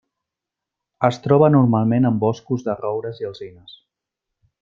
Es 1.09 1.19
troba 1.25 1.49
normalment 1.55 2.09
en 2.11 2.17
boscos 2.25 2.65
de 2.69 2.77
roures 2.81 3.23
i 3.25 3.31
alzines. 3.33 3.77